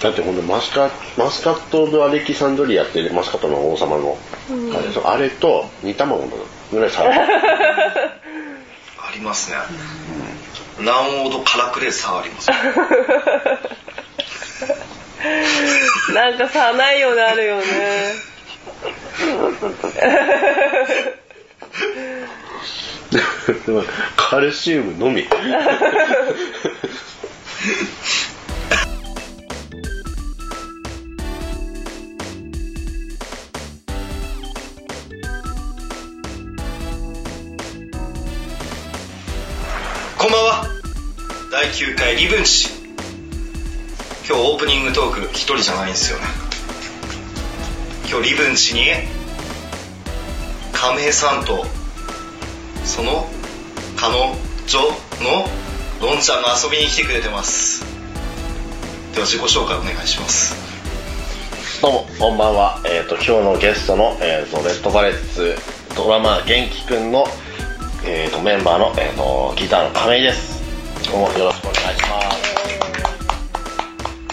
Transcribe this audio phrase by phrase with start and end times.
[0.00, 4.16] だってほんとマスカマスカット・オブ・アレキサンドリアってマスカットの王様の、
[4.74, 6.32] あれでしょあれと煮卵の
[6.72, 7.20] ぐらい差が あ
[9.14, 9.56] りますね、
[10.82, 12.50] 卵黄とカラクレ差あります。
[16.14, 17.64] なんかさないようになるよね。
[24.16, 25.26] カルシウムのみ
[41.60, 42.70] 第9回リブンチ。
[44.26, 46.18] 今日オープニングトーク一人じゃないんですよ。
[46.18, 46.24] ね
[48.08, 48.86] 今日リブンチに
[50.72, 51.66] 亀井さんと
[52.86, 53.28] その
[53.94, 54.30] 彼女
[55.20, 55.44] の
[56.00, 57.84] ロンちゃんが遊びに来てくれてます。
[59.12, 60.54] では自己紹介お願いします。
[61.82, 65.54] どうもこんばんは、えー、と今日のゲストの、えー、とレッドバレッツ
[65.94, 67.26] ドラマ元気くんの、
[68.06, 70.59] えー、とメンバーの、えー、とギターの亀井です。
[71.10, 72.20] どうもよろしくお願いしま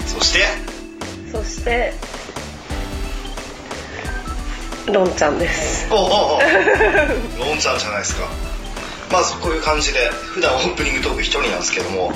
[0.06, 0.14] す。
[0.14, 0.45] そして？
[1.31, 1.92] そして
[4.94, 5.92] ロンちゃんです。
[5.92, 6.39] おうおうおう。
[7.50, 8.28] ロンちゃんじゃないですか。
[9.11, 12.11] まずこういう感じで普段オープニングトーク一人なんですけども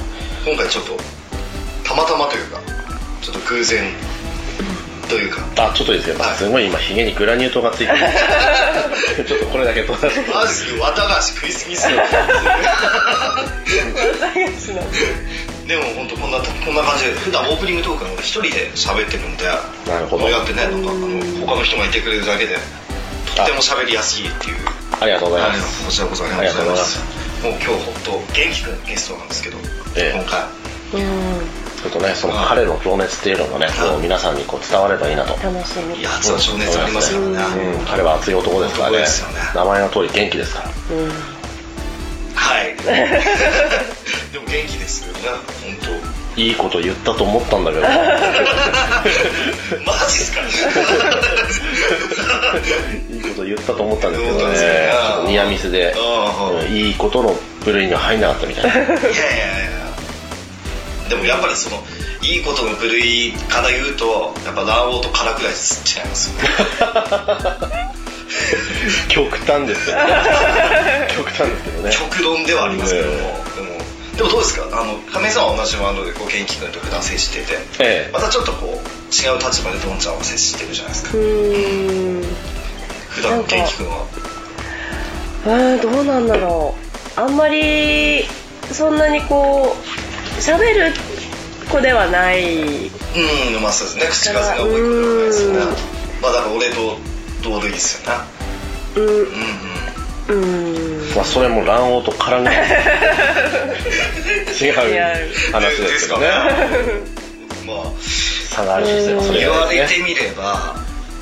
[0.45, 0.95] 今回ちょっと
[1.83, 2.59] たまたまというか
[3.23, 3.91] ちょっと偶然
[5.11, 5.43] というか。
[5.57, 7.99] あちょっといいですけど、すごい今ヒゲにグラニュー糖がついてる。
[9.27, 11.97] ちょっとこれだけ取らせてマジで綿菓子食いすぎっすよ。
[15.67, 20.23] でも本当こんなこんな感じで普段オープニングトークなので一人で喋ってるんでなるほど。
[20.23, 22.57] こうやってねなんかあの他の人がいてくれるだけで
[23.35, 24.55] とっても喋りやすいっていう。
[24.99, 26.99] ありがとうございはいます、こちらこそありがとうございます。
[27.43, 29.57] もう今日本当元気くんゲストなんですけど、
[29.95, 30.17] ええ。
[30.17, 30.41] 今回。
[30.93, 31.03] う
[31.67, 35.33] んちょっとねその彼の情熱っていうのもねこう皆さんにこう伝わればいいなと。
[35.41, 35.99] 楽しみ。
[35.99, 38.97] いや熱は情熱ありますよね、うん、彼は熱い男ですからね。
[38.97, 39.35] 男ですよね。
[39.55, 40.69] 名前の通り元気ですから。
[40.69, 41.09] うん。
[42.35, 42.75] はい。
[44.31, 45.19] でも元気ですよね。
[45.63, 47.85] 本いいこと言ったと思ったんだけど。
[47.85, 47.91] 当
[49.91, 50.39] マジっすか
[53.09, 54.91] いいこと言ったと思ったんですけどね。
[55.27, 55.93] ニアミスで
[56.63, 57.35] うんいいことの
[57.65, 58.69] 部類には入んなかったみたいな。
[58.71, 59.80] いやいやいや
[61.11, 61.83] でもやっぱりその
[62.23, 67.91] いいことの部類から言うとやっぱ卵黄と殻くらい違いますよね。
[69.09, 70.03] 極端ですよね。
[71.15, 71.91] 極端ですけどね。
[71.91, 73.21] 極論ではありますけども、うん
[73.55, 73.77] でも
[74.17, 74.67] でもどうですか？
[74.71, 78.09] あの亀井さんは同じバンドでこう元気君と普段接しててええ。
[78.13, 81.09] またちょっとこう違う立場でドンちゃんは接してるじゃないですか。
[81.13, 82.25] うん。
[83.09, 84.05] 普段の元気君は。
[85.47, 86.73] うんどうなんだろ
[87.17, 87.19] う。
[87.19, 88.25] あんまり
[88.71, 90.10] そんなにこう
[90.41, 90.91] 喋る
[91.69, 92.87] 子ではない。
[92.87, 94.33] うんまあそうですね。
[94.33, 95.67] 口数が多いことはないですよねうん。
[96.21, 96.97] まあだから俺と
[97.43, 98.19] 同類ですよね
[98.95, 99.03] うん。
[99.05, 99.13] うん
[100.31, 100.43] うん。
[100.43, 100.45] う
[101.11, 101.15] ん。
[101.15, 102.49] まあそれも卵黄と絡んで
[104.59, 104.73] 違う
[105.51, 106.27] 話ですけどね。
[107.67, 107.85] まあ
[108.49, 110.75] 差があるんですよそれ言われてみれば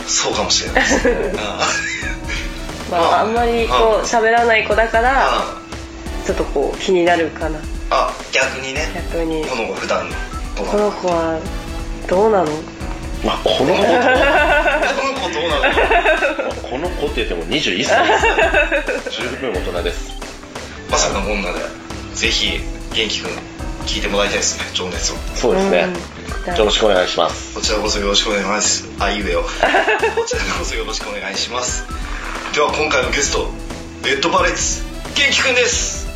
[0.08, 1.34] そうかもしれないですね。
[2.90, 5.60] まああんまりこう喋らない子だからあ。
[6.26, 7.60] ちょっとこう気になるかな
[7.92, 8.88] あ逆にね。
[9.12, 9.46] 逆に。
[9.46, 10.16] この子普段の
[10.56, 10.72] この？
[10.72, 11.40] この子は
[12.08, 12.46] どうなの？
[13.24, 13.88] まあこの子と。
[15.02, 15.58] この子どうな
[16.48, 16.54] の？
[16.70, 20.12] この子って言っても21歳です十分大人です。
[20.90, 21.60] まさかこんなで
[22.16, 22.60] ぜひ
[22.94, 23.32] 元気くん
[23.86, 25.16] 聞いてもらいたいですね情熱を。
[25.36, 25.88] そうですね。
[26.48, 26.56] うん。
[26.56, 27.54] よろしくお願いします。
[27.56, 28.86] こちらこそよろしくお願いします。
[29.00, 29.50] あいうえを こ
[30.28, 31.84] ちらこそよろしくお願いします。
[32.54, 33.50] では今回のゲスト
[34.04, 34.82] レッドバレッツ
[35.16, 36.09] 元気くんです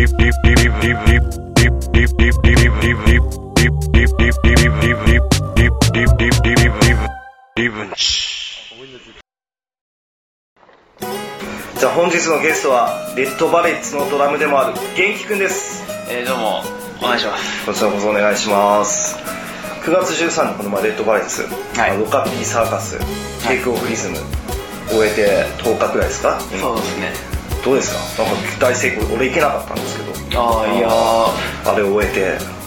[0.00, 15.84] じゃあ本日のゲストはレッドバレッツのドラムでもある元気くんです。
[16.10, 16.62] えー、どうも
[17.02, 19.18] お願いしますこちらこそお願いします。
[19.84, 21.42] 9月13日この前レッドバレッツ、
[21.78, 21.98] はい。
[21.98, 22.98] ロカピーサーカス
[23.46, 24.16] テイクオフリズム。
[24.88, 27.29] 終えて10日くらいですか、そうですね
[27.64, 28.24] どうですか？
[28.24, 30.02] なんか大成功俺行けなかったんですけ
[30.34, 30.40] ど。
[30.42, 32.38] ああいやあれを終えて。
[32.38, 32.60] ー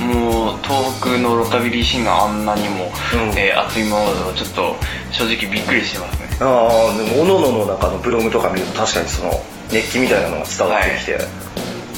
[0.00, 3.38] もう東北のロカビリーシーンがあんなにも、うん。
[3.38, 4.76] えー熱いものだとちょっと
[5.12, 6.28] 正直びっくりしてますね。
[6.40, 9.30] ああでもおののの中のブログとか見ると確かにその
[9.70, 11.18] 熱気みたいなのが伝わってきて、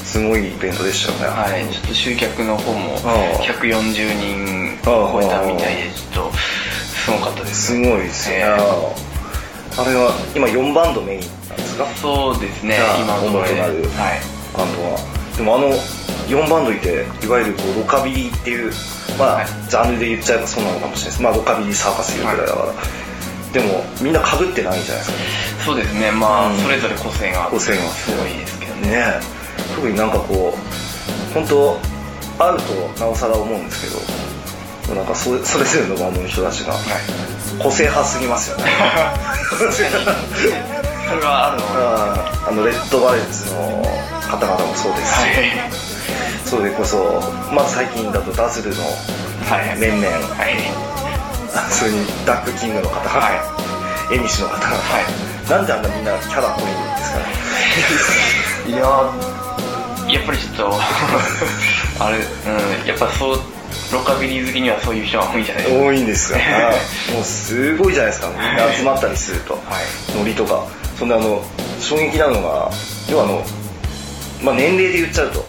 [0.04, 1.40] すごいイベントでしたよね。
[1.40, 9.12] はいちょっと集客の方もああ140人超えたみたいでちょっとすごかったですすごいですよね、え
[9.78, 11.86] あれは今4バンドメインなんですか？
[11.96, 14.20] そうですね今主となるはい
[14.56, 14.98] バンドは。
[15.36, 15.69] でもあの
[16.28, 18.72] 4バンドいていわゆるこうロカビリーっていう
[19.19, 19.46] まあ、はい。
[19.69, 21.22] ジャンルで言っちゃえばそうなのかもしれないです。
[21.22, 22.72] まあロカビリーサーカスいうぐらいだから、
[23.52, 25.12] でもみんな被ってないんじゃないです
[25.58, 25.64] か。
[25.64, 26.58] そうですねまあ、うん。
[26.58, 27.82] それぞれ個性が個性が。
[27.92, 28.88] すごいですけどね。
[28.88, 29.04] ね
[29.75, 31.78] 特になんかこう本当
[32.38, 33.82] あるとなおさら思うんです
[34.86, 36.82] けどなんかそれそれぞれのバンドの人たちがはい
[37.58, 38.64] 個性派すぎますよね。
[41.08, 43.82] それはあるのあのレッドバレッツの
[44.31, 45.72] 方々もそうですし、はい。
[46.44, 47.20] それこそ
[47.54, 48.82] まあ最近だとダズルの
[49.49, 49.78] はい。
[49.78, 50.08] 面々。
[50.08, 50.56] はい。
[51.70, 53.00] それにダックキングの方。
[53.08, 53.31] は
[54.12, 54.54] エミシの方。
[54.58, 55.50] がはい。
[55.50, 56.72] なんであんなみんなキャラ濃いんで
[57.04, 58.72] すかね。
[58.72, 60.81] いやーやっぱりちょっと
[62.04, 62.20] あれう
[62.84, 62.87] ん。
[62.87, 63.40] やっぱそう
[63.92, 65.84] ロカビリー好きにはそういう人が多いんじゃないですか？
[65.84, 66.38] 多いんですよ。
[67.14, 68.28] もうすごいじゃないですか。
[68.28, 69.54] みんな集まったりすると。
[69.54, 70.16] はい。
[70.19, 70.64] ノリとか。
[70.98, 71.42] そんであの
[71.80, 72.70] 衝撃なのが
[73.10, 73.44] 要はあの、
[74.42, 75.44] まあ、年齢で言っちゃうと、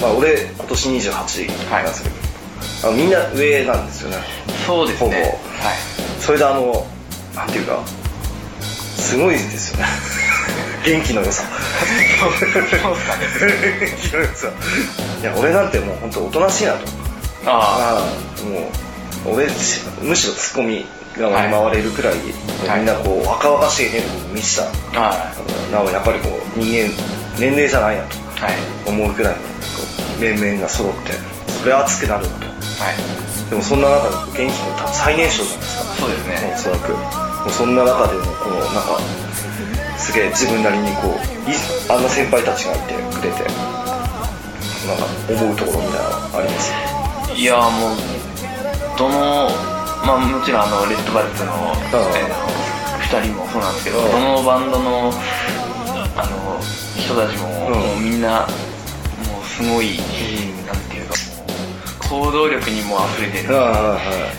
[0.00, 1.28] まあ、俺今年28なんで
[1.94, 2.14] すけど、
[2.84, 4.16] あのみんな上なんですよね。
[4.66, 5.10] そうですね。
[5.10, 5.14] ほぼ。
[5.68, 5.76] はい。
[6.20, 6.86] それであの
[7.34, 7.78] なんていうか
[8.60, 9.86] すごいですよね。
[10.84, 11.44] 元気の良さ。
[12.42, 14.48] 元気の良さ。
[15.20, 16.78] いや俺なんてもう本当おとなしいなと
[17.46, 17.98] ああ。
[17.98, 18.70] あも
[19.32, 19.46] う俺
[20.02, 20.84] むしろツッコミ
[21.16, 22.18] 側に回れるくらい、は
[22.76, 22.78] い。
[22.78, 24.64] みんなこう若々しいエネルギーに満ちた
[24.98, 26.90] あはなおやっぱりこう人間
[27.38, 28.16] 年齢じゃないなと
[28.90, 29.36] 思うくらい
[30.18, 31.12] 面々が揃って
[31.60, 32.46] それは熱くなるなと。
[32.46, 33.50] はい。
[33.50, 35.94] でもそんな中で元気の最年少じゃないですか。
[35.94, 36.52] そうですね。
[36.54, 36.92] おそらく。
[36.92, 38.98] もうそんな中でもこのなんか
[39.98, 41.54] すげえ自分なりにこうい
[41.90, 43.44] あんな先輩たちがいてくれて
[44.88, 46.91] なんか思うところみたいなのあります？
[47.36, 47.96] いやーもう
[48.98, 49.48] どの
[50.06, 52.16] まあもちろんあのレッドバレットの、うん。
[52.16, 52.62] えー
[53.12, 54.10] 2人もそうなんですけど、うん。
[54.10, 55.12] どのバンドの
[56.16, 56.58] あの
[56.96, 57.74] 人たちも,、うん。
[57.74, 58.46] もうみんな
[59.28, 61.14] もうすごい、んなんていうか
[62.08, 63.46] もう行動力にも溢れてる、っ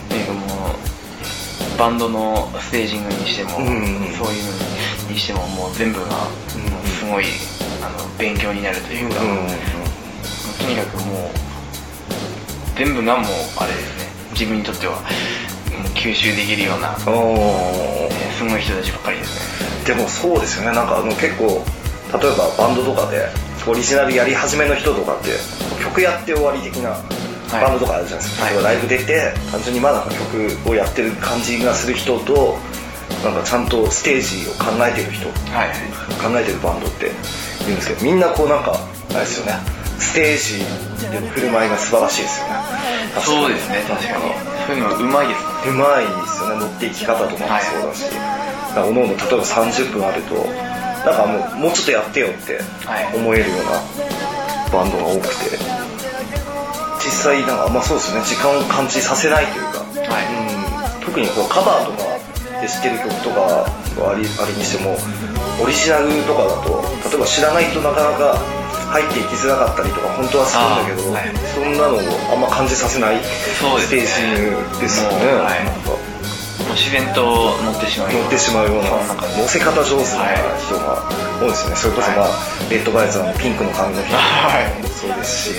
[0.08, 0.22] てい。
[0.24, 3.76] うかもうバンドのステージングにしても、そういう
[5.06, 6.26] のにしてももう全部が、
[6.98, 7.26] すごい
[7.80, 9.20] あの勉強になるというか、
[10.58, 11.43] とにかくもう
[12.76, 13.24] 全部がもう
[13.58, 14.04] あれですね。
[14.32, 14.98] 自分にとっては。
[15.94, 18.10] 吸収できるような、おえー。
[18.10, 19.94] ーすごい人たちばっかりですね。
[19.94, 20.76] でもそうですよね。
[20.76, 21.64] なんかあの結構
[22.12, 23.28] 例えばバンドとかで
[23.66, 25.30] オリジナルやり始めの人とかって
[25.82, 26.96] 曲やって終わり的な
[27.50, 28.54] バンドとかあるじゃないですか、はい。
[28.54, 30.04] 例えばライブ出て単純にまだ
[30.64, 32.58] 曲をやってる感じがする人と
[33.22, 35.70] なんかちゃんとステージを考えてる人はい。
[36.20, 37.10] 考えてるバンドって
[37.60, 38.76] 言うんですけどみんなこうなんか
[39.10, 39.52] あれですよね
[39.98, 40.64] ステージ
[41.10, 42.54] での振る舞いが素晴らしいですよね。
[43.20, 43.82] そうですね。
[43.88, 44.54] 確かに。
[44.66, 46.60] そういうのうまいですうまいですよね。
[46.60, 48.02] 乗っていき方とかもそうだし、
[48.74, 53.82] なんかおのおの例えば30分あるとなんかもうもうちょっとやってよってはい思えるような
[54.72, 55.58] バンドが多くて。
[57.04, 58.24] 実際なんかまあそうですよね。
[58.24, 60.96] 時間を感じさせないというか、はい。
[60.96, 62.14] うん、特にこうカバーとか
[62.62, 63.68] で知ってる曲とか
[64.00, 64.96] がありあれにしても
[65.60, 66.80] オリジナルとかだと
[67.10, 68.40] 例えば知らないとなかなか
[68.94, 71.34] 入っていきづらかったりとか本当はするんだけど、はい。
[71.50, 75.34] そんなのをあんま感じさせないステージですよね。
[75.34, 75.66] はい。
[75.66, 75.90] なんか。
[76.62, 78.94] もう自然と乗ってしまうよ乗ってしまうような
[79.34, 80.30] 乗せ方上手な
[80.62, 81.02] 人が
[81.42, 81.76] 多いですよね。
[81.76, 82.30] それこそまあ、
[82.70, 84.14] レッドバイツのピンクの髪の人。
[84.14, 84.78] はい。
[84.78, 85.58] もそうですし、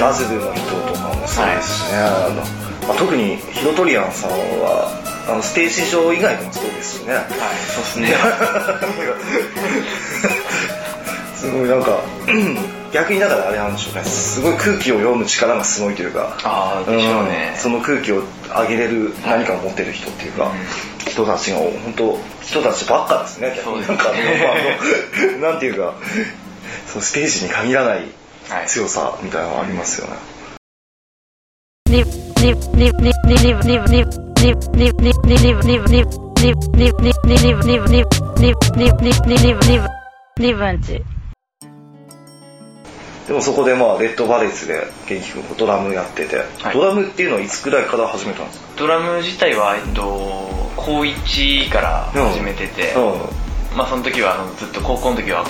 [0.00, 2.40] ダズルの人とかもそうですしね、あの
[2.88, 4.32] まあ、特にヒロトリアンさん
[4.64, 4.88] は
[5.28, 7.12] あのステージ上以外でもそうですしね。
[7.12, 7.24] はい。
[7.68, 8.16] そうですね
[11.40, 11.98] すごいなんか
[12.92, 14.04] 逆にだからあれなんでしょうね。
[14.04, 16.36] すごい空気を読む力がすごいというか。
[16.44, 17.54] ああでしょうね。
[17.56, 20.52] んその空気を上げれる何かを持ってる人っていうか、
[20.98, 23.54] 人たちが本当人たちばっかですね。
[23.56, 23.86] 逆に。
[23.86, 24.12] なんか
[25.40, 25.94] なんていうか
[26.86, 28.04] そのステージに限らない
[28.50, 28.66] はい。
[28.66, 30.16] 強さみたいなのがありますよね、
[31.88, 32.06] Live,
[32.74, 32.90] live,
[43.30, 46.74] でもそこでまあレッドバレッツで元気君ドラムやってて、はい。
[46.74, 48.66] ドラムっていうのはいつくらいから始めたんですか？
[48.76, 50.02] ドラム自体は、えっと、
[50.74, 52.98] 高1から始めてて、う
[53.72, 53.78] ん。
[53.78, 55.44] まあその時はあのずっと高校の時は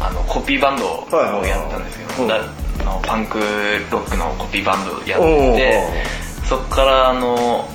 [0.00, 2.28] あのコピーバンドをはいはいはいやったんですけど、うん。
[2.28, 2.34] だ
[2.80, 6.04] あのパンクロックのコピーバンドをやっおーて
[6.46, 7.68] そこからあの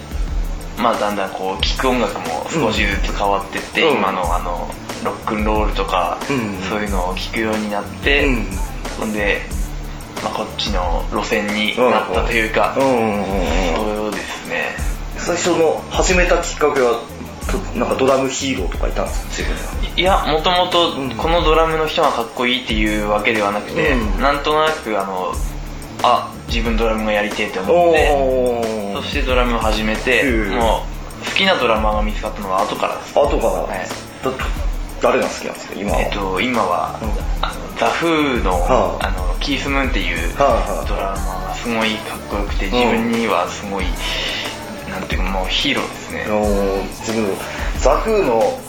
[0.78, 4.00] まあだんだんこう聴く音楽も少しずつ変わってって、うん。
[4.00, 4.68] 今のあの
[5.06, 8.28] ロックンロールとか、うんそういうのを聴くようになって、
[9.02, 9.42] うんで、
[10.24, 14.76] まあ、こっちの路線になったというか、そうですね。
[15.18, 17.02] 最初の始めたきっかけは
[17.52, 19.50] となんかドラムヒーローとかいたんですか？
[19.96, 21.12] いやもともとうん。
[21.16, 24.22] このドラムの人がかっこいいっていうわけではなくて、うん。
[24.22, 25.34] なんとなくあの
[26.04, 30.84] あ自分ドラムがやりてえって思っておそしてドラムを始めて、うんも
[31.22, 33.14] う好きなドラマーが見つかったのは後からです。
[33.18, 33.80] 後から、はい。
[34.24, 34.32] だ
[35.02, 35.74] 誰が好きなんですか？
[35.76, 37.00] 今は、えっと今は、
[37.78, 39.08] ザ・フーの,、はあ。
[39.08, 40.90] あのキース・ムーンっていうドはあはあ。
[40.90, 43.86] ラマがすごいかっこよくて自分にはすごい、
[44.90, 46.26] なんていうかもうヒーローですね。
[47.02, 47.38] 自分
[47.80, 48.60] ザ・フーの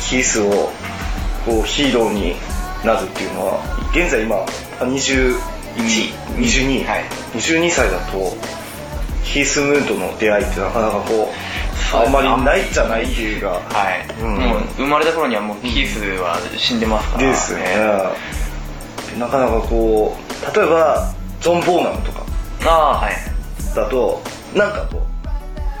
[0.00, 0.70] キースを
[1.44, 2.36] こうヒーローに
[2.84, 3.60] なるっていうのは
[3.92, 5.34] 現在今あ21
[6.36, 7.04] 22、はい。
[7.34, 8.36] 22歳だと
[9.24, 11.54] キース・ムーンとの出会いってなかなかこう
[11.96, 13.48] あんまりないじゃないっていうか。
[13.48, 14.36] はい、うん。
[14.36, 17.64] もう生まれた頃にはもうキースは死んでますから、ですよね
[19.18, 22.24] なかなかこう例えばジョン・ボーナムとか
[22.64, 23.14] ああはい。
[23.74, 24.22] だと
[24.54, 25.02] なんかこ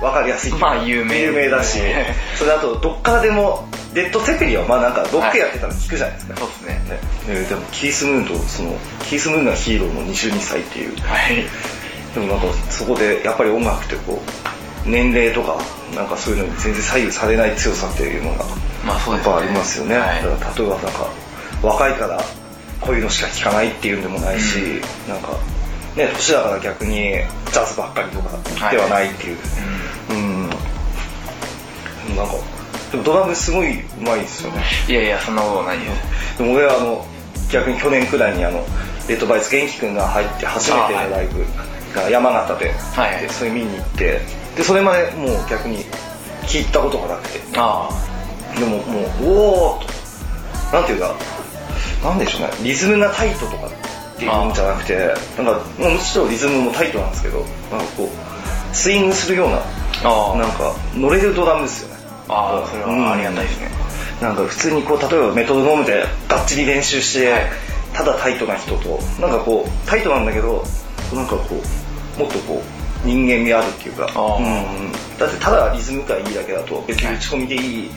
[0.00, 1.20] 分かりやすいまあ有名。
[1.22, 1.78] 有名だし
[2.36, 6.74] それあとどっからでもレッド・セペリンはまあなんかロックやってたら聞くじゃないですか、そうですね。
[6.88, 6.98] ね。
[7.28, 8.76] えーでもキース・ムーンとその
[9.08, 10.96] キース・ムーンがヒーローの22歳っていう。
[11.00, 11.44] はい。
[12.12, 14.20] でもなんかそこでやっぱり音楽ってこ
[14.86, 15.56] う年齢とか
[15.94, 18.44] なんかそういうのに全然左右されない強さっていうのが
[18.84, 19.32] まあそうですね。
[19.32, 20.22] やっぱありますよね、はい。
[20.22, 21.08] だから例えばなんか
[21.62, 22.20] 若いから
[22.84, 25.14] こういうのしか聴かないっていうんでもないし、うん。
[25.14, 25.32] なんか
[25.96, 29.38] ね年だから逆にジャズばっかりとかではないっていう、
[30.10, 30.50] うん。
[30.50, 30.56] で
[32.14, 32.34] もなんか
[32.90, 34.62] でもドラムすごいうまいですよね。
[34.88, 37.06] いやいやそんなことないですでも俺はあの
[37.50, 38.64] 逆に去年くらいにあの
[39.08, 41.44] レッドバイス元気くんが入って初めてのライブ
[41.94, 44.20] が山形で,、はいでそれ見に行って
[44.56, 45.84] でそれまでもう逆に
[46.46, 47.40] 聞いたことがなくて。
[47.56, 47.88] あ
[48.58, 49.94] でももうおおと。
[50.76, 51.14] なんていうか
[52.04, 52.50] なんでしょうね。
[52.62, 53.70] リズムがタイトとかっ
[54.18, 59.56] ていうんじゃなくてなんかまあむしろリズムもタイトなんですけどなんかこうスイングするような
[60.36, 62.04] なんか乗れるドラムですよね。
[62.28, 63.68] ああそれはありがたいですね、
[64.22, 67.42] なんか普通にこう例えばメトロノームでがっちり練習して、はい。
[67.94, 70.64] ただタイトな人となんかこうタイトなんだけど
[71.14, 71.54] なんかこ
[72.16, 72.60] うもっとこ
[73.04, 77.90] う人間味あるっていうか、うんうんだってただリズム感いいだけだと別に打ち込みでいいっ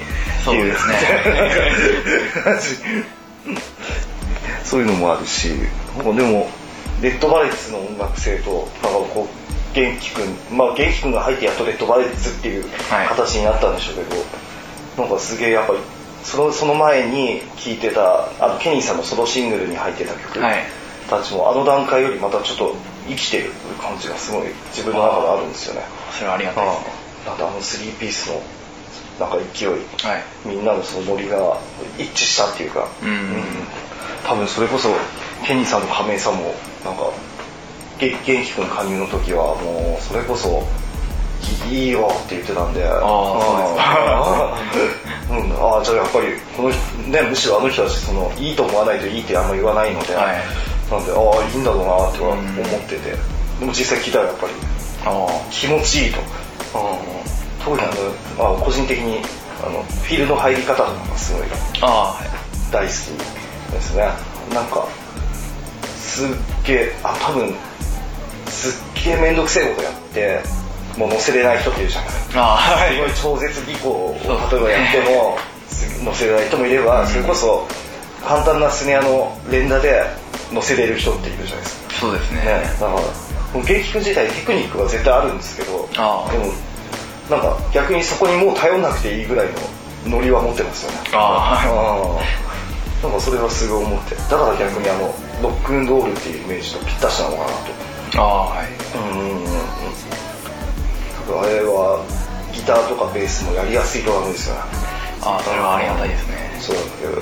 [0.46, 3.04] ていう、そうですね
[4.64, 5.50] そういうのもあるし
[5.98, 6.50] なんかでも
[7.02, 13.08] レッドバレッツの音楽性となんかこう元気くんまあ元気くんが入ってやっとレッドバレッツっていうはい。
[13.08, 15.80] 形になったんでしょうけど、なんかすげえやっぱり
[16.24, 20.64] そのその前に聴いてたあのケニーさんのソロシングルに入ってた曲はい。
[21.10, 22.76] たちもあの段階よりまたちょっと
[23.08, 23.52] 生きてる
[23.82, 25.82] 感じがすごい自分の中であるんですよね。
[26.18, 26.86] それはありがたいですね。
[27.28, 28.42] なんであのスリーピースの
[29.20, 29.70] なんか勢い。
[29.70, 29.80] はい。
[30.46, 31.58] みんなのそのノリが
[31.98, 33.44] 一致したっていうか、うん。
[34.26, 34.90] 多分それこそ
[35.46, 37.12] ケニーさんの亀井さんもなんか
[38.00, 40.64] げ元気くん加入の時はもうそれこそ
[41.70, 42.86] いいいよって言ってたんで。
[42.86, 50.36] ああそうですか、うん、ああじゃあやっぱりこの人ねむしろあの人たちそのいいと思わないといいってあんま言わないので、はい。
[50.92, 53.12] なんでああいいんだろうなっては思ってて、
[53.60, 54.54] でも実際聞いたらやっぱり
[55.06, 56.20] あ気持ちいいと、
[57.68, 57.92] 特にあ
[58.38, 59.20] の、あ、個人的に
[59.62, 61.48] あのフィールの入り方とかがすごい
[62.72, 64.08] 大好きですね。
[64.54, 64.88] なんか
[65.98, 66.28] すっ
[66.66, 67.54] げえあ多分
[68.48, 70.40] すっげえ面倒くせえことやって
[70.98, 72.10] もう乗せれない人っているじゃない。
[72.36, 74.16] ああはすごい超絶技巧を
[74.52, 75.38] 例えばやっても
[76.06, 77.68] 乗せれない人もいれば、それこそ
[78.26, 80.06] 簡単なスネアの連打で
[80.54, 81.94] 乗せれる人っているじゃないですか。
[81.96, 82.46] そうですね。
[82.46, 83.00] ね、だからも
[83.62, 86.54] う芸菊自体テクニックは絶対あるんですけどでも
[87.30, 89.54] なんか逆にそこにもう頼んなくていいぐらいの
[90.18, 90.98] ノリは持ってますよね。
[91.14, 94.16] ああなんかそれはすごい思って。
[94.16, 98.22] だから逆にあのロックンロールっていうイメージとぴったしなのかなと。
[98.22, 98.68] ああはい。
[98.96, 99.48] うんうんうんうん。
[101.28, 102.04] 多分あれは
[102.54, 104.62] ギターとかベースもやりやすいドラムですよね。
[105.22, 106.58] ああそれはありがたいですね。
[106.62, 106.76] そう。
[106.78, 107.22] だけど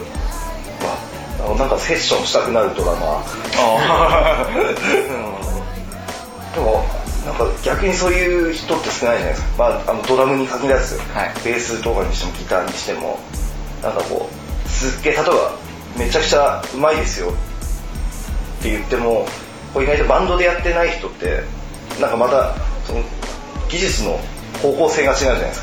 [1.50, 3.25] まあなんかセッションしたくなるドラマ。
[3.57, 4.47] ああ
[6.55, 6.85] でも
[7.25, 11.34] なんか逆にそういう人って少ないじゃないですか、まあ、あのドラムに限らず、はい。
[11.44, 13.20] ベースとかにしてもギターにしても
[13.82, 15.58] なんかこうすっげえ例えば
[15.98, 17.34] めちゃくちゃうまいですよ。
[18.60, 19.25] って言っても
[19.74, 21.41] こう意外とバンドでやってない人って
[22.00, 22.55] なんかまた
[22.86, 23.01] その
[23.70, 24.20] 技術の
[24.62, 25.62] 方向性が違うじゃないです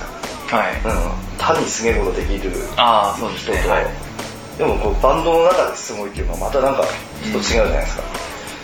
[0.51, 0.75] か、はい。
[0.75, 3.87] うん、単にすげえことできるああそうです人と、ねはい。
[4.59, 6.83] でもこうバンドの中ですごいっていうのはまたなんか
[7.23, 8.03] ちょっと違うじゃないですか、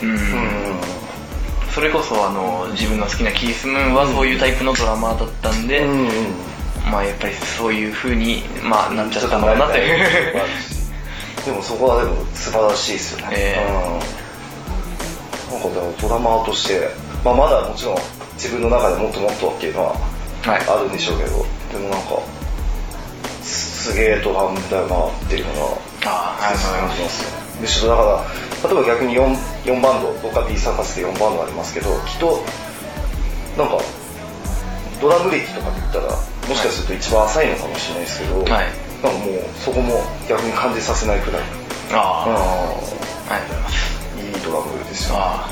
[0.02, 0.10] うん。
[0.10, 0.97] うん
[1.74, 6.08] それこそあの自分の好きなキース・ムーンはそういうタイプのドラマーだったんで、うんうん。
[6.90, 9.98] まあやっぱりそういう風にまあなっちゃったのかなっていう。
[11.44, 13.66] でもそこはでも素晴らしいですよね、え
[15.50, 16.90] うん、なんかでもドラマーとして、
[17.24, 17.96] まあ、まだもちろん
[18.34, 19.92] 自分の中でもっともっとっていうのは
[20.42, 20.68] はい。
[20.68, 22.20] あるんでしょうけど、でもなんか
[23.42, 25.60] すすげえドラムだよなっていうのが
[26.04, 28.24] ああありがとうございますますむしろだから
[28.64, 29.34] 例えば逆に 4,
[29.64, 32.42] 4バンド僕は B サーカスで4バンドありますけどきっと
[33.56, 33.78] なんか
[35.00, 36.10] ドラム歴とかで言ったら
[36.48, 38.48] もしかすると一番浅いのかもしれないですけど、はい。
[39.04, 41.42] なんかもうそこも逆に感じさせないくらい、
[41.92, 42.32] ああ、う
[43.30, 44.26] ありがとうござい。
[44.26, 45.46] いいドラムですよ、あ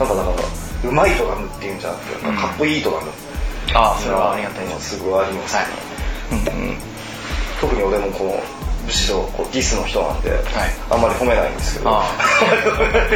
[0.00, 0.06] うん。
[0.06, 2.36] なんかだからうまいドラムっていうんじゃなくて、うん。
[2.36, 3.10] かっこいいドラム。
[3.74, 4.96] ああそれはありがたいです。
[4.98, 5.66] すごいあります、はい。
[6.32, 6.76] うん。
[7.60, 8.42] 特に俺もこの
[8.88, 10.32] むしろこうディスの人なんで、
[10.88, 11.90] あんまり褒めないんですけど。
[11.90, 12.04] あ
[12.40, 13.10] 褒めない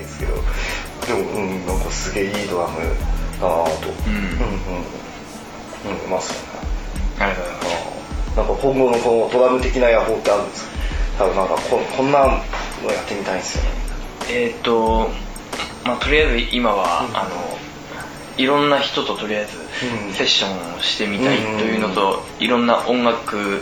[0.00, 0.34] ですけど。
[1.06, 2.80] でもうんなんかすげえいいドラム
[3.40, 3.88] だなぁと。
[4.08, 4.14] うん。
[4.14, 4.26] うんうん。
[5.86, 6.46] うんいますよね。
[7.20, 7.80] ありがとうございま
[8.34, 8.36] す。
[8.36, 10.70] なんか今後のこのドラム的な野望ってあるんですか？
[11.18, 12.40] 多分なんかここんなのや
[13.00, 13.68] ってみたいんですよね。
[14.30, 15.08] えっ、と
[15.84, 17.16] まあとりあえず今は、うん。
[17.16, 17.28] あの
[18.36, 19.58] いろんな人ととりあえず
[20.06, 20.12] うん。
[20.12, 23.60] セッションをしてみたいというのと、いろんな音楽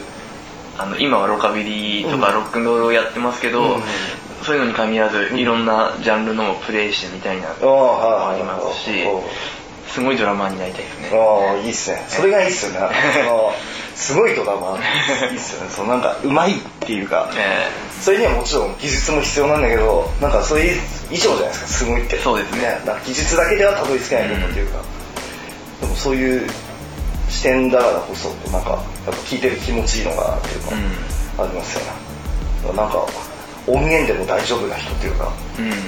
[0.79, 2.35] あの今はロカビリーとかうん。
[2.35, 3.83] ロックンロールをやってますけど、うん。
[4.43, 9.23] そういうのに限らずいろんなジャンルのもプレイしてみたいなああはいありますしはい
[9.89, 11.11] すごいドラマーになりたいですね。
[11.13, 12.05] ああいいっすね。
[12.09, 12.89] それがいいっすよね。
[13.97, 14.79] すごいドラマ
[15.31, 15.71] いいっすよね。
[15.71, 17.31] そのなんかうまいっていうか。
[17.37, 17.67] え
[18.01, 20.77] それにはもちろん技術も必要なんだけどなんかそれ
[21.11, 22.19] 以上じゃないですかすごいって。
[22.19, 22.79] そうですね。
[23.05, 24.83] 技術だけではたどり着けないとこっていうか、
[25.81, 26.49] でもそういう
[27.29, 31.45] 視点だからこそなんかやっぱ聞いてる気持ちいいのかなっていうか、うん。
[31.45, 31.85] ありますよ
[32.73, 32.77] ね。
[32.77, 33.07] なんか
[33.67, 35.33] 音源でも大丈夫な人っていうか。
[35.59, 35.65] うん。
[35.65, 35.87] うんうんうん。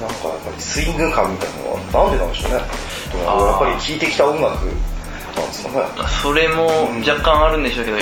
[0.00, 2.56] なんかやっぱりスイング感みたいなのはなんでなんでしょうね。
[2.56, 4.66] やっぱり聴いてきた音楽
[6.22, 6.66] それも
[7.06, 7.96] 若干あるんでしょうけど、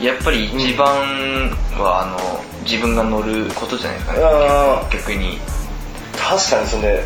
[0.00, 0.86] やっぱり一番
[1.78, 4.20] はあの自分が乗ることじゃないですかね。
[4.92, 5.38] 逆に。
[6.16, 7.04] 確かにそれ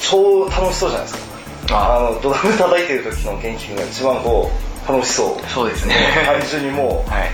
[0.00, 1.76] 超楽しそうじゃないですか。
[1.76, 4.50] ああのドラム叩いてる時の元気君が一番こ
[4.88, 5.48] う楽しそう。
[5.48, 5.94] そうですね。
[6.26, 7.30] 単純にもはい、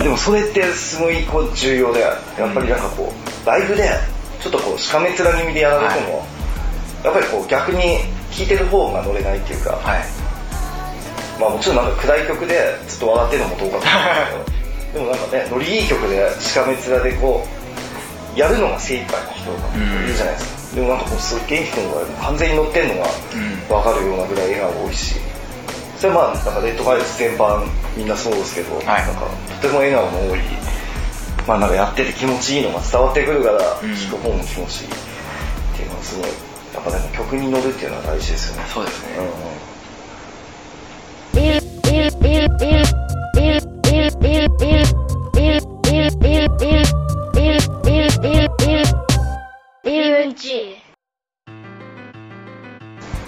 [0.00, 2.16] うでもそれってすごいこう重要でやっ
[2.52, 3.90] ぱりなんかこうライブで
[4.40, 6.26] ちょっとこうしかめ面気味でやられても、
[7.04, 7.98] やっぱりこう逆に
[8.32, 10.19] 聴いてる方が乗れないっていうか、はい
[11.40, 17.48] まあもちろんなんか暗い曲でずっと笑ってるのもどうかと思うんですけど でもなんかねノリいい曲でしかめ面でこ
[18.36, 23.08] うやるのが精一杯の人がいるじゃないですか、でもなんかこうすごい元気君が完全に乗ってんのが
[23.68, 25.16] 分かるようなぐらい笑顔多いし。
[25.98, 27.62] それはまあなんかレッドファイルズ全般
[27.94, 29.26] みんなそうですけど、いなんか
[29.60, 30.40] とても笑顔の多い。
[31.46, 33.96] まあなんかやってて気持ちいいのが伝わってくるからうん。
[33.96, 34.90] 聴く方も気持ちいいっ
[35.76, 36.28] ていうのはすごい。
[36.72, 38.64] やっぱでも曲に乗るっていうのは大事ですよね。
[38.72, 39.69] そうですね、うん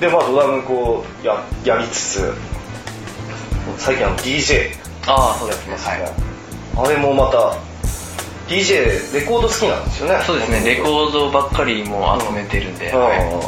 [0.01, 2.33] でまあドラムこうややりつつ
[3.79, 4.71] 最近あの DJ
[5.07, 6.33] ああそうですねやってますね、はい
[6.75, 7.55] あれもまた
[8.49, 13.43] DJ レコード好きなんですよねそうですねレコードばっかりも集めてるんで、うんはいうんうんうん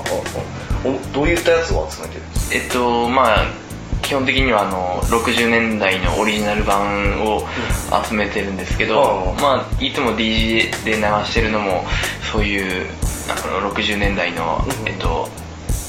[0.96, 3.46] おどういったやつを集めてるんですかえっとまあ
[4.04, 7.42] 基本的にはあの60年代のオリジナル版を
[8.06, 9.42] 集めてるんですけど、うん。
[9.42, 11.84] まあいつも DJ で流してるのも
[12.30, 12.86] そういう
[13.30, 14.88] あの60年代の、うん。
[14.88, 15.28] えっと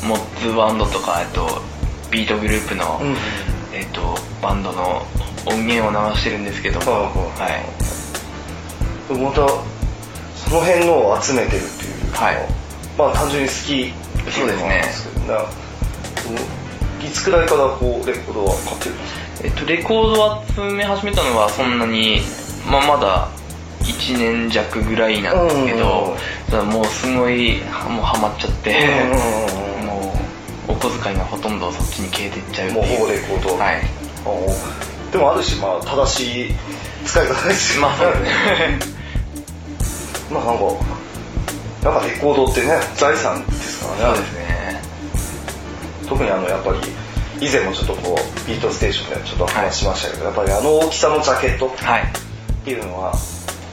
[0.08, 1.62] モッツバンドとかえっと
[2.10, 3.16] ビートグループの、うん。
[3.74, 5.02] えっとバンドの
[5.46, 7.66] 音源を流してるんですけどは
[9.10, 9.14] い。
[9.14, 9.48] また
[10.36, 12.38] その辺のを集めてるっていうはい。
[12.98, 15.34] まあ単純に好きっていうですけど。
[15.34, 16.65] ね
[17.06, 19.46] いつくらいからこうレコードは買ってるんですか？
[19.46, 22.22] えっと、レコードを集め始めたのはそんなに、
[22.70, 23.28] まあ、まだ
[23.84, 26.18] 1年弱ぐらいなんですけうんど、
[26.50, 30.14] ただもうすごいもうハマっちゃって、うんうんうんも
[30.70, 33.56] うお小遣いがほとんどそっちに消えていっちゃうってもうほぼレコード。
[33.58, 33.82] はい。
[34.26, 36.56] あでもある種まあ正しい
[37.06, 38.80] 使い方ですよまあそうですね。
[40.34, 40.64] まあなんか
[41.84, 44.16] なんかレコードってね財産ですからね。
[44.16, 44.35] そうですね
[46.08, 46.80] 特にあのやっぱり
[47.46, 52.04] 以前もちょっとこうビートステーションでちょっと話しましたけど、やっぱりあの大きさのジャケットっはい
[52.64, 53.14] ていうのは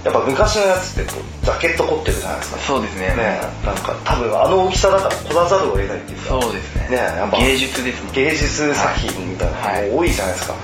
[0.05, 1.11] やっぱ昔のやつって
[1.45, 2.59] ジャケット凝ってるじゃないですか。
[2.59, 3.09] そうですね。
[3.15, 6.89] ねなんか多分あの大きさだから凝らざるを得ないっていうかそうですね。
[6.91, 9.87] ねやっぱ芸術ですもん芸術作品みたいなはい。
[9.87, 10.55] のも多いじゃないですか、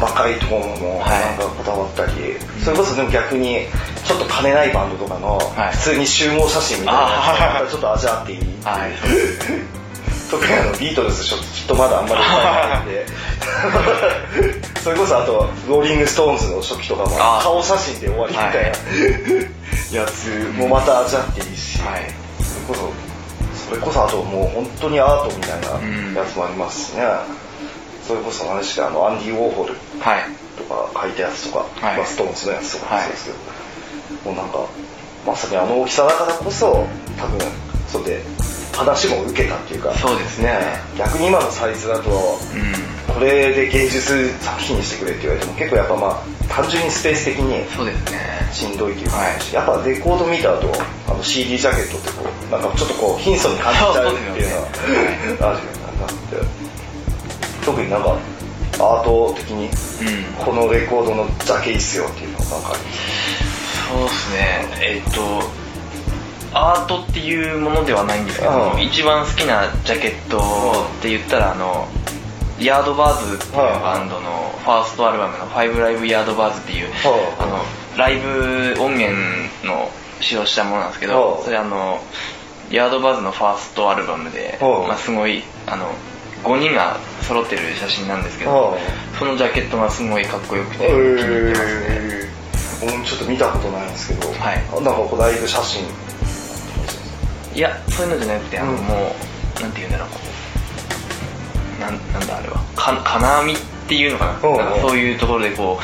[0.00, 1.10] 細かいところもはい。
[1.20, 2.12] なんかこだわったり、
[2.64, 3.66] それこそでも逆に
[4.04, 5.76] ちょっと金ないバンドとかのはい。
[5.76, 8.38] 普通に集合写真みたいなちょっと味わっていい。
[8.40, 8.90] っていう、はい
[10.30, 13.06] 特にあのビートルズちょっときっとまだあんまりないんで。
[14.82, 18.64] それこそあとローリング・ストーンズの初期とかも顔写真で終わりみたいな、は
[19.90, 19.94] い。
[19.94, 22.02] やつもまた味わっていいし、はい。
[22.42, 22.80] それこそ
[23.64, 26.14] そそれこそあともう本当にアートみたいうん。
[26.14, 27.02] なやつもありますしね、
[28.06, 30.24] それこそ何でしたっけあのアンディ・ウォーホルはい。
[30.58, 31.96] とか書いたやつとか、はい。
[31.96, 33.36] まあストーンズのやつとかもそうですけど、
[34.30, 34.58] もうなんか
[35.26, 36.86] まさにあの大きさだからこそ
[37.18, 37.40] 多分
[37.90, 38.22] それで
[38.74, 39.94] 話も受けたっていうか。
[39.94, 40.58] そうですね。
[40.98, 43.14] 逆に今のサイズだとうん。
[43.14, 48.18] これで芸術作品にしてくれって言われても結構やっぱまあ単純にスペース的にそうですね。
[48.52, 49.16] しんどいっていうか、
[49.52, 50.72] やっぱレコード見た後
[51.08, 56.64] あの CD ジャケットってこうなんかちょっとこう貧相に感じちゃうっていうのはあるじゃなって。
[57.64, 58.18] 特になんか
[58.78, 60.44] アート的にうん。
[60.44, 64.68] このレコードのジャケいいっすよっていうのがなんかそうですね。
[64.82, 65.63] えっと
[66.54, 68.80] アートっていうものではないんですけども、うん。
[68.80, 71.88] 一番好きなジャケットって言ったらあの
[72.60, 77.58] ヤードバーズっていうバンドのファーストアルバムの「ファイブライブヤードバーズ」っていうはあの
[77.98, 79.18] ライブ音源
[79.64, 79.90] の
[80.20, 82.00] 使用したものなんですけどはそれあの
[82.70, 85.90] ヤードバーズのファーストアルバムで、はまあ、すごいあの
[86.44, 88.78] 5人が揃ってる写真なんですけどは
[89.18, 92.30] そのジャケットがすごいかっこよくてえ気に入ってますね。
[92.82, 94.62] ー、僕もちょっと見たことないんですけど、はい。
[94.74, 95.84] なんかこうライブ写真
[97.54, 98.94] いやそういうのじゃなくてあの、うんも
[99.58, 101.80] うなんて言うんだろう。
[101.80, 102.58] なんなんだあれは。
[102.74, 103.56] か金網っ
[103.88, 105.78] ていうのかな,、なんかそういうところでこ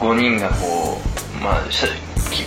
[0.00, 1.00] う5人がこ
[1.40, 1.86] うまあ写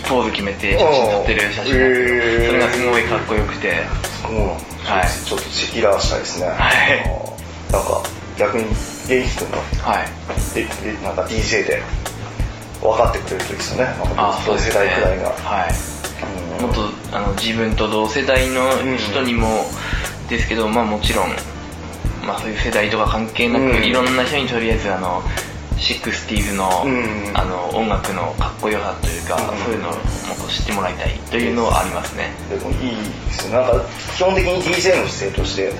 [0.08, 1.88] ポーズ決めて写真撮ってる写真なんですけど、うん
[2.22, 2.46] へー。
[2.46, 3.74] それがすごいかっこよくて。
[4.22, 4.32] そう。
[4.32, 4.54] なんだ
[4.84, 5.08] はい。
[5.24, 7.72] ちょっとチェキラーしたいですね、はい。
[7.72, 8.02] なんか
[8.38, 10.08] 逆に元気君がはい。
[10.54, 10.68] でで
[11.02, 11.82] なんか DJ で
[12.80, 13.84] 分かってくれるといいですよね。
[13.84, 15.70] なんかあ同世代くらいが、はい。
[16.04, 16.09] うん
[16.58, 19.64] もっとあの自分と同世代の人にも
[20.28, 21.28] ですけど、まあもちろん、
[22.26, 23.84] まあ、そういう世代とか関係なく、うん。
[23.84, 25.22] いろんな人にとりあえずあの
[25.76, 27.36] 60s の,、うん。
[27.36, 29.58] あの音楽のかっこよさというか、うん。
[29.58, 30.02] そういうのをもっ
[30.40, 33.60] と知ってもらいたいというのはありますね、でもいいですよ。
[33.60, 33.84] なんか
[34.16, 35.72] 基本的に DJ の姿勢として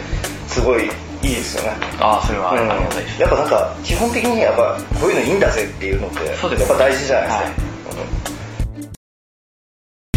[0.49, 0.91] すごい
[1.23, 1.77] いいですよね。
[2.01, 8.11] ああそれはありうんがたいです、やっぱなんか基本的にやっぱこういうのいいんだぜっていうのってそうですやっぱ大事じゃないですか、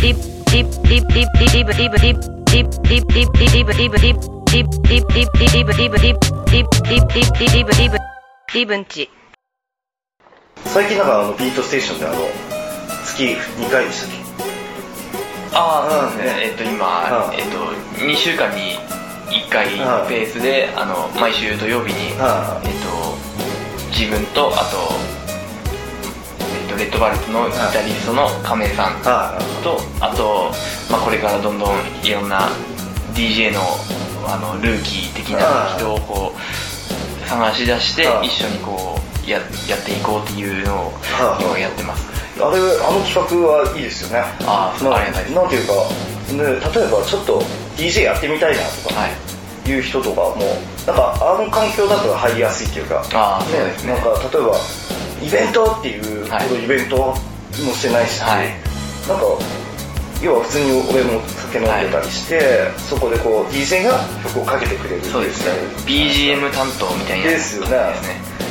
[0.01, 0.32] リブ
[10.65, 12.17] 最近なんかあのビートステーションであの
[13.03, 14.15] 月2回でしたっけ
[15.55, 17.57] ああ、うん、えっと今、えっと
[18.05, 18.77] 2週間に
[19.31, 19.69] 1回
[20.07, 25.22] ペースで、あの毎週土曜日に、えっと自分とあと
[26.73, 29.01] とレッドバレットのギタリストの亀井さん
[29.63, 30.51] とあと、
[30.91, 31.69] まあ、これからどんどん
[32.03, 32.49] いろんな
[33.13, 33.61] DJ の
[34.25, 40.93] あのルーキー的な人をこう探し出してうん一緒にこうややっていこうっていうのを
[41.39, 42.07] うん今やってます。
[42.35, 44.23] あれあの企画はいいですよね。
[44.45, 45.35] あーなありがたいです。
[45.35, 45.73] なんていうか、
[46.33, 47.41] ね、例えばちょっと
[47.77, 49.33] DJ やってみたいなとかはい。
[49.65, 50.35] いう人とかも
[50.85, 54.55] なんかあの環境だと入りやすいっていうかあーそうですねなんか例えば
[55.25, 56.47] イベントっていうはい。
[56.47, 57.15] ほどイベントも
[57.73, 58.49] してないし、はい。
[59.07, 59.23] なんか
[60.21, 61.19] 要は普通に俺も
[61.51, 65.53] 酒飲んでたりして、そこでこう DJ が曲をかけてくれるそうですね。
[65.85, 67.27] BGM 担当みたいな。
[67.27, 67.77] ですよね。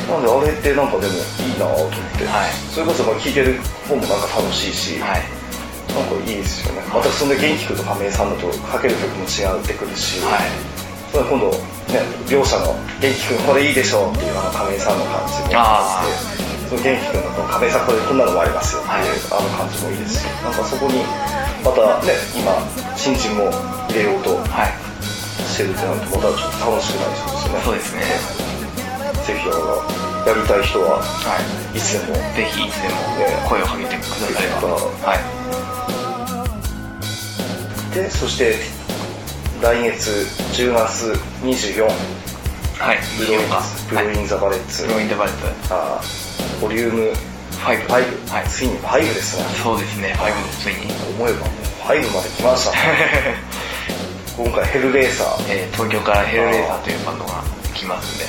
[0.08, 2.50] なんであれってなんかでもいいなと思って、はい。
[2.72, 3.56] それこそまあ聴いてる
[3.88, 5.22] 方もなんか楽しいし、はい。
[5.92, 6.82] なんかいいですよね。
[6.92, 10.72] またそんで元気くんと亀井さんだとかける曲も違ってくるし、はい。
[11.12, 11.50] 今度
[11.92, 19.08] ね両者の元気くんこれいいでしょっていうあの亀井さんの感じもあして元気くんの亀井さんこれこんなのもありますよっていう、はい。
[19.32, 20.20] あの感じもいいです。
[20.20, 21.04] しなんかそこに
[21.64, 22.52] またね今
[22.96, 23.50] 新人も
[23.88, 24.72] 入れようとはい。
[25.52, 27.62] してるってなるとまたちょっと楽しくなりそうですよね。
[27.62, 28.02] そうですね。
[29.22, 29.64] ぜひだから
[30.32, 31.02] やりたい人はは
[31.74, 31.76] い。
[31.76, 34.68] いつでもぜひいつでもね声をかけてくだされば。
[35.04, 35.18] はい。
[37.94, 38.56] でそして
[39.60, 40.10] 来月
[40.56, 41.12] 10月
[41.44, 41.84] 24
[42.80, 42.98] はい。
[43.18, 45.34] ブローインかブローインザバレッツ、ブローインダバレッ
[45.68, 46.21] トあー
[46.60, 47.12] ボリューム
[47.62, 48.48] 5 5、はい。
[48.48, 49.44] ついに5ですね。
[49.62, 50.14] そうですね。
[50.18, 50.92] 5ですついに。
[51.16, 51.48] 思えばもう
[51.86, 52.72] 5まで来ました。
[52.72, 52.78] ね
[54.36, 55.44] 今回ヘルレーサー。
[55.48, 58.26] えー東京からヘルレーサーというバンドが来ますんで。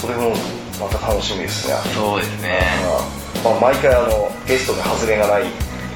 [0.00, 0.34] それも
[0.80, 1.74] また楽しみですね。
[1.94, 2.60] そうですね。
[3.44, 5.42] まあ、毎回あのゲストで外れがない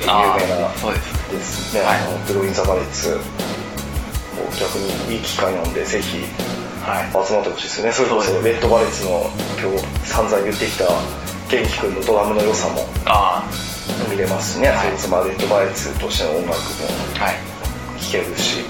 [0.00, 1.12] 有名あなーそうです。
[1.33, 1.96] ですね、はい。
[1.96, 3.09] あのブローインザバレッツ。
[3.11, 6.24] もう逆にいい機会なんでぜひ
[6.82, 7.26] はい。
[7.26, 7.92] 集まってほしいですね。
[7.92, 10.90] それこそレッドバレッツの今日散々言ってきた
[11.46, 13.46] 元気くんのドラムの良さもあ
[14.10, 14.98] 見れますしね、はい。
[14.98, 16.90] それレッドバレッツとしての音楽も
[18.02, 18.66] 聴けるし。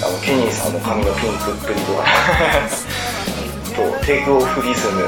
[0.00, 2.04] あのケニーさんの髪のピンクっぷりとか。
[3.76, 5.02] とテイクオフリズム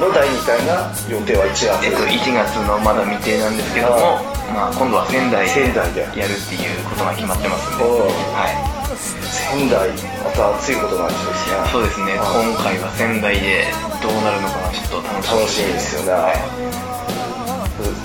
[0.00, 1.84] の第2回が予定は1月。
[1.84, 6.00] えっと1月のまだ未定なんですけどもまあ今度は仙台仙台で。
[6.02, 7.84] やるっていうことが決まってますんで。
[7.84, 7.88] う。
[7.88, 8.72] んはい。
[8.92, 9.88] 仙台
[10.22, 12.12] また暑いことになりそうですねそうですね。
[12.20, 13.64] はい今回は仙台で
[14.02, 15.96] どうなるのかなちょっと楽しみです。
[15.96, 16.36] よね、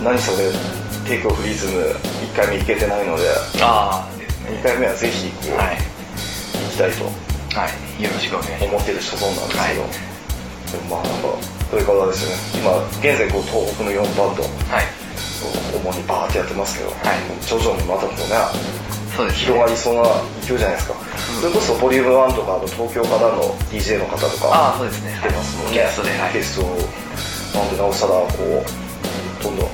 [0.03, 0.51] 何それ
[1.07, 1.81] テイクオフリズム
[2.31, 3.23] 1回目行けてないので。
[3.61, 5.77] ああです2ね回目はぜひ行くはい。
[5.77, 7.05] 行きたいと。
[7.59, 8.03] はい。
[8.03, 9.91] よろしくお願いし思ってる所存なんですけど、はい。
[10.71, 11.27] でもまあなんか
[11.71, 14.85] これからですね今現在こう東北の4バンドますはい
[15.73, 16.97] 主にバーってやってますけど、はい。
[17.45, 18.77] 徐々にまたこうね
[19.15, 20.03] そうです広がりそうな
[20.45, 20.93] 勢いじゃないですか、
[21.41, 25.17] それこそボリューム1とかあの東京からの DJ の方とかああそうですね。
[25.17, 25.77] 来てますもんね。
[25.81, 26.33] ゲストではい。
[26.33, 26.63] ゲスト
[27.57, 29.71] なんでなおさらこうどんどんも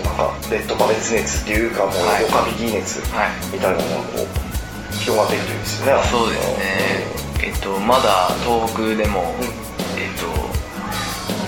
[0.00, 3.30] うなんかレッドバレッツ熱っていうかもうはいロカビリー熱はい。
[3.52, 6.02] みたいなのがこう広がっていくといいですよね。
[6.08, 7.44] そうですね。
[7.44, 9.52] えっとまだ東北でも、うん。
[10.00, 10.24] えっと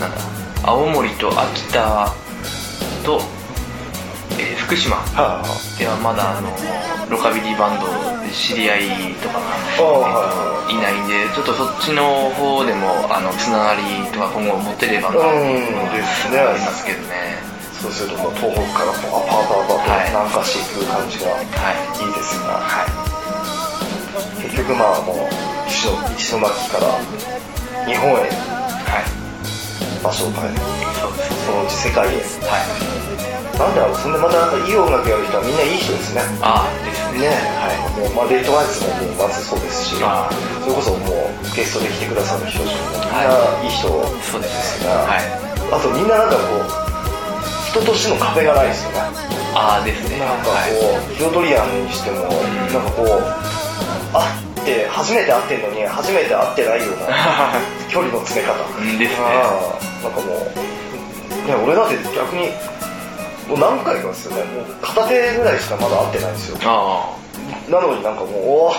[0.01, 0.19] なんだ
[0.65, 2.13] 青森と秋田
[3.05, 3.21] と、
[4.41, 6.49] えー福島はいはいではまだあの
[7.13, 7.85] ロカビリーバンド
[8.25, 9.53] で知り合いとかが、
[10.73, 10.75] い。
[10.81, 16.41] ないんでちょっとそっちの方でもあのつながりとか今後持ってればなうんですね。
[16.41, 17.37] ありますけどね。
[17.77, 20.09] そうすると東北からパーパーパーとはい。
[20.09, 24.49] 南下していく感じがはいいいですよね、はい。
[24.49, 25.29] 結局まあもう
[25.69, 25.93] 石
[26.41, 26.89] 巻から
[27.85, 28.33] 日本へ
[28.89, 30.03] はい。
[30.03, 30.94] 場所を変える
[31.45, 33.05] そのうち世界へはい。
[33.55, 36.23] なんだろうそんでまたいい音楽やる人はみんないい人ですね。
[36.43, 37.31] ああですね。
[37.31, 37.79] ねはい。
[38.01, 40.03] もう、まあ、レッドワイズももうまずそうですし。
[40.03, 40.27] あ
[40.65, 45.45] それこそもうゲストで来てくださる人たちもみんはいないい人そうですねはい。
[45.71, 46.85] あとみんななんかこう
[47.71, 48.99] 人としての壁がないですよね。
[49.55, 50.19] ああですね。
[50.19, 53.23] なんかこはい、う、ヒロドリアンにしても、なんかこう、
[54.15, 54.23] 会
[54.63, 57.55] って、初めて会ってんのに、初めて会ってないような
[57.91, 58.55] 距離の詰め方。
[58.79, 59.19] うんですね。
[59.27, 60.51] ああなんかもう、
[61.47, 62.49] ね、俺だって逆に、
[63.49, 66.59] もう何回かですよね、もう片手ぐらいしかまだ会ってないんですよ。
[66.65, 67.17] あ
[67.69, 68.75] なのになんかもう、おー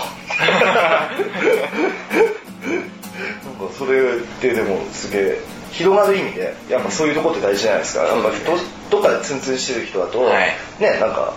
[3.54, 4.02] なんかそれっ
[4.40, 5.40] てでもすげえ、
[5.72, 8.04] 広がる意味で、やっぱそういうとこって大事じゃないですか。
[8.04, 8.52] やっぱりど
[8.90, 11.32] どっかでツンツンしてる人だと、はいね、なんか、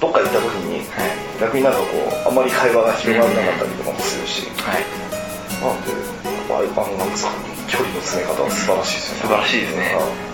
[0.00, 0.86] どっか行った時に、はい
[1.40, 1.86] 逆になんかこ
[2.24, 4.84] う、あんまり会話が広がらなかったりとかもするし、あはい
[5.60, 5.96] なんで、や
[6.70, 7.32] っぱあの、なんですか、
[7.68, 9.20] 距離の詰め方は素晴らしいですよね。
[9.20, 10.29] 素晴らしいですね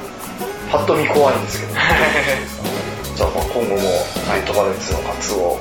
[0.67, 1.75] うんパッと見怖いんですけど。
[3.17, 5.61] じゃあまあ今後も、レッドバレッツの活動、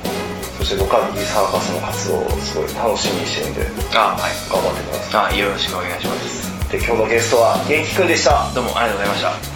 [0.58, 3.62] そしてロカビリーサーカスの活動をすごい楽しみにしてるんで、
[3.96, 6.80] あはい頑張ってくださあよろしくお願いしますい。
[6.80, 8.52] で、今日のゲストは、元気くんでした。
[8.54, 9.56] どうもありがとうございました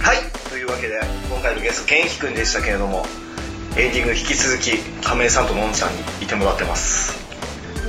[0.00, 0.48] はい。
[0.48, 3.04] というわけで今回のゲストケンヒ君でしたけれども
[3.76, 7.18] エンディング引き続き亀井さんとのんちゃんにいてもらってます。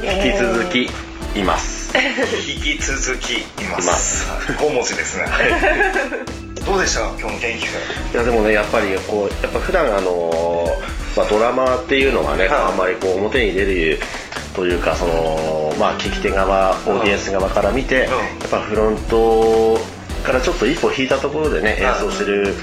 [0.04, 1.97] 引き続きいます。
[2.45, 4.30] 引き続きいます。
[4.60, 5.26] 5文字ですね。
[6.67, 7.00] どうでした？
[7.17, 7.67] 今日の天気い
[8.13, 14.00] やでもねやっぱりこうやっぱ普段あのー、まあ、ドラマっていうのはね、はい、あんまりこう表に出る
[14.54, 18.11] というかそのまあ聞き手側オーディエンス側から見て、うん。
[18.11, 19.77] やっぱフロント
[20.23, 22.53] からちょっと一歩引いたところでね演奏してる、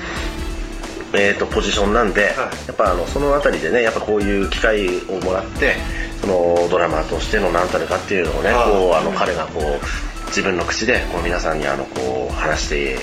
[1.14, 2.34] えー、とポジションなんで、
[2.66, 5.76] やっぱあのその辺りでねやっぱこういう機会をもらって
[6.20, 12.98] そのドラマーとしての何たるかっていうのをね、はいこうあの彼がこう自分の口でこう皆さんにあのこう話して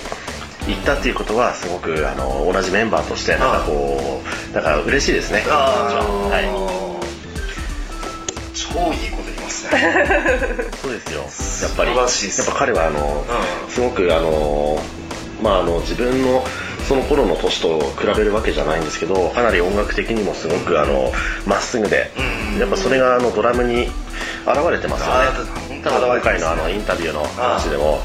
[0.69, 4.21] いったっていうことはすごくあの同じメンバーとしてなんかこ
[4.51, 5.39] うだから嬉しいですね。
[5.47, 6.39] は
[8.53, 9.17] 超いいこと言い。
[9.17, 9.20] い、
[10.81, 11.67] そうですよ。
[11.67, 11.95] やっぱり。
[11.95, 12.07] やっ
[12.47, 13.25] ぱ彼はあの、
[13.69, 14.81] すごくあの
[15.41, 16.45] まああの自分の
[16.87, 21.11] その頃の年と比べるわけじゃないんですけどかなり音楽的にもすごくあの
[21.45, 22.11] まっすぐで、
[22.53, 22.59] うん。
[22.59, 23.89] やっぱそれがあのドラムに
[24.45, 25.13] 現れてますよね。
[25.13, 28.01] あー多分今回のあのインタビューの話でも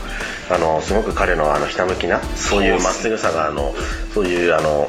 [0.50, 3.74] あのすごく彼のあのひたむきなそういうまっすぐさがあの
[4.14, 4.88] そういうあの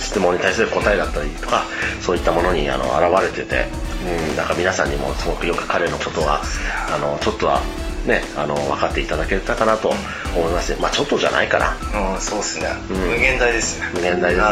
[0.00, 1.64] 質問に対する答えだったりとか
[2.00, 3.66] そういったものにあの現れてて、
[4.30, 6.40] うん、なんか皆さんにもすごくよく彼のことが
[6.92, 7.60] あのちょっとは
[8.06, 9.92] ねあの分かっていただけたかなと
[10.34, 10.74] 思います。
[10.80, 11.76] まあちょっとじゃないかな。
[12.14, 12.96] うん、そうですね、うん。
[12.96, 13.90] 無限大ですね。
[13.94, 14.46] 無限大ですね。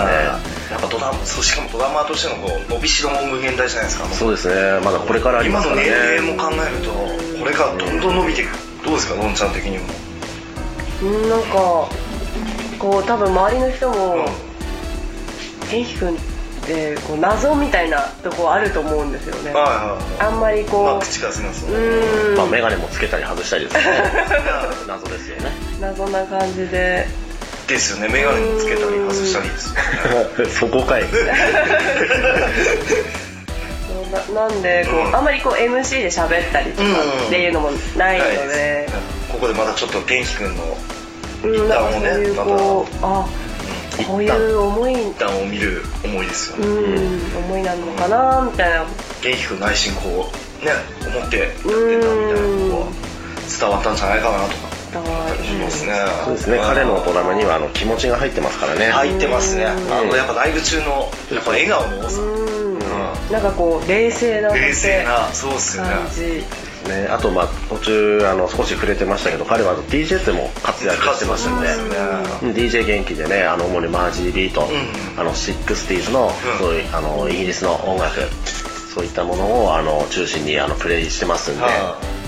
[0.70, 4.80] やっぱドラマそうしかもドラマーとしてのこう伸びしろも無限大じゃないですかそうですね。
[4.84, 6.18] まだこれからありま今のすからね。
[6.18, 6.92] 年齢も考えると
[7.40, 8.50] これからどんどん伸びていく。
[8.84, 9.84] どうですかのんちゃん的にも。
[11.02, 11.48] うんなんか
[12.78, 14.47] こう多分周りの人もうん
[15.70, 16.18] 元気くんっ
[16.66, 19.52] てこう謎みたいなとこあると思うんですよね。
[19.52, 22.36] はいはいあんまりまこあ口からすみますうん。
[22.36, 23.82] まあ、眼鏡もつけたり外したりですね。
[24.86, 25.52] 謎ですよね。
[25.80, 27.06] 謎な感じで。
[27.66, 28.08] ですよね。
[28.08, 29.74] 眼鏡もつけたり外したりですよ
[30.44, 30.50] ね。
[30.60, 31.04] そこかい。
[34.34, 35.16] ななんでこう、うん。
[35.16, 36.88] あんまりこう MC で喋ったりとか
[37.26, 38.88] っていうのもないので、
[39.30, 40.76] ここでまたちょっと元気くんの
[41.44, 42.96] うん、なんかそういう一旦こう。
[43.02, 43.26] あ
[44.08, 48.86] こういう思い一旦を見る思いですようね、ん思いなのかなみたいな。
[49.22, 50.30] 元気くん内心こ
[50.62, 50.72] うね
[51.06, 52.86] 思ってやってたみたいなのが
[53.60, 54.78] 伝わったんじゃないかなとか。
[54.88, 55.92] ますね、
[56.24, 56.58] そうですね。
[56.62, 58.86] 彼のドラマにはあの気持ちが入ってますからね。
[58.86, 59.64] 入ってますね。
[59.64, 62.20] うんあのやっぱライブ中のやっぱ笑顔の多さ。
[62.22, 62.78] うん。
[63.30, 65.90] なんかこう冷静な冷静なそうっすよね
[66.88, 71.80] ね、あとまあ途中あの少し触れてましたけど彼は DJ でも活躍してましてます
[72.42, 74.64] うん DJ 元気でねあの主にマージー・リーと、ん
[75.18, 76.58] あの 60s の,、うん。
[76.58, 78.20] そういうあのイギリスの音楽
[78.94, 82.18] そういったものをあの中心にあのプレイしてますんで、はい。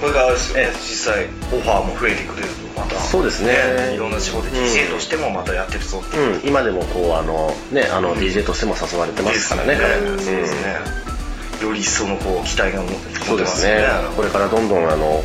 [0.00, 0.72] これからあれですよねええ。
[0.78, 2.96] 実際オファーも増えてくれるとまた。
[3.00, 3.94] そうですね。
[3.94, 6.16] いろんな仕事で DJ としてもまたやってるぞって。
[6.16, 11.07] いううん、今でもこうあの、ね、あの DJ としても誘われてますからね、彼そうですね
[11.62, 13.86] より一層のこう期待が持ってそうですね。
[14.16, 15.22] これからどんどんあの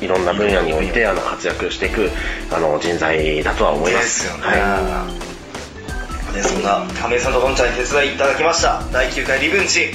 [0.00, 2.10] いろんな分野においてあの活躍していく
[2.50, 5.06] あの人材だとは思いまですすよね、は
[6.34, 8.82] でそんな亀井さんとどんちゃんに手伝いいただきました。
[8.92, 9.90] 第9回リブンチ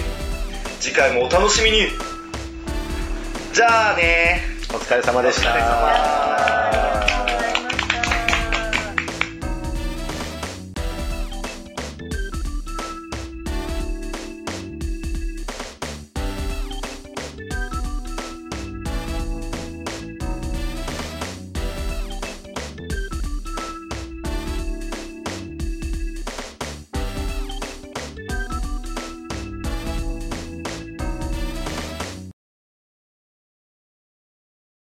[0.79, 1.87] 次回もお楽しみに。
[3.53, 4.57] じゃあね。
[4.71, 6.36] い、お疲れ様でした